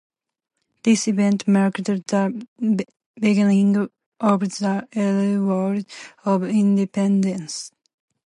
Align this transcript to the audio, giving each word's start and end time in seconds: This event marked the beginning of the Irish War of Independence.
This 0.81 1.07
event 1.09 1.47
marked 1.47 1.83
the 1.85 2.43
beginning 3.15 3.77
of 3.77 3.91
the 4.19 4.87
Irish 4.95 5.37
War 5.39 5.75
of 6.23 6.43
Independence. 6.45 7.71